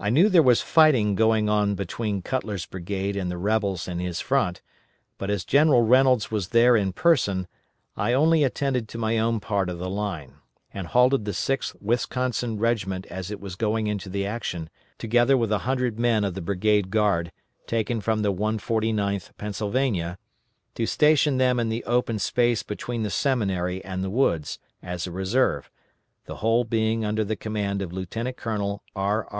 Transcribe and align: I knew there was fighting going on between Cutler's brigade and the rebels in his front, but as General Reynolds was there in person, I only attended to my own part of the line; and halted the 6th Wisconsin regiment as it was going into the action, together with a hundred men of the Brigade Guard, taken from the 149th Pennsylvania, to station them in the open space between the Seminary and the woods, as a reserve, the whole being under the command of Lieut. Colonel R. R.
I 0.00 0.10
knew 0.10 0.28
there 0.28 0.44
was 0.44 0.60
fighting 0.62 1.16
going 1.16 1.48
on 1.48 1.74
between 1.74 2.22
Cutler's 2.22 2.66
brigade 2.66 3.16
and 3.16 3.28
the 3.28 3.36
rebels 3.36 3.88
in 3.88 3.98
his 3.98 4.20
front, 4.20 4.62
but 5.18 5.28
as 5.28 5.44
General 5.44 5.82
Reynolds 5.82 6.30
was 6.30 6.50
there 6.50 6.76
in 6.76 6.92
person, 6.92 7.48
I 7.96 8.12
only 8.12 8.44
attended 8.44 8.88
to 8.90 8.98
my 8.98 9.18
own 9.18 9.40
part 9.40 9.68
of 9.68 9.80
the 9.80 9.90
line; 9.90 10.34
and 10.72 10.86
halted 10.86 11.24
the 11.24 11.32
6th 11.32 11.74
Wisconsin 11.82 12.58
regiment 12.58 13.06
as 13.06 13.32
it 13.32 13.40
was 13.40 13.56
going 13.56 13.88
into 13.88 14.08
the 14.08 14.24
action, 14.24 14.70
together 14.98 15.36
with 15.36 15.50
a 15.50 15.58
hundred 15.66 15.98
men 15.98 16.22
of 16.22 16.34
the 16.34 16.40
Brigade 16.40 16.92
Guard, 16.92 17.32
taken 17.66 18.00
from 18.00 18.22
the 18.22 18.32
149th 18.32 19.36
Pennsylvania, 19.36 20.16
to 20.76 20.86
station 20.86 21.38
them 21.38 21.58
in 21.58 21.68
the 21.70 21.82
open 21.82 22.20
space 22.20 22.62
between 22.62 23.02
the 23.02 23.10
Seminary 23.10 23.84
and 23.84 24.04
the 24.04 24.10
woods, 24.10 24.60
as 24.80 25.08
a 25.08 25.10
reserve, 25.10 25.68
the 26.26 26.36
whole 26.36 26.62
being 26.62 27.04
under 27.04 27.24
the 27.24 27.34
command 27.34 27.82
of 27.82 27.92
Lieut. 27.92 28.14
Colonel 28.36 28.84
R. 28.94 29.26
R. 29.32 29.38